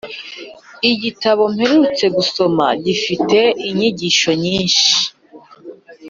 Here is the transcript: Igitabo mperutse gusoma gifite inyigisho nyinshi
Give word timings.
Igitabo 0.91 1.43
mperutse 1.55 2.05
gusoma 2.17 2.65
gifite 2.85 3.39
inyigisho 3.67 4.29
nyinshi 4.43 4.89